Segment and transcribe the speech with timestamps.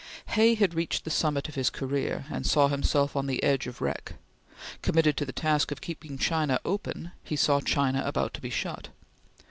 [0.29, 3.81] Hay had reached the summit of his career, and saw himself on the edge of
[3.81, 4.13] wreck.
[4.81, 8.87] Committed to the task of keeping China "open," he saw China about to be shut.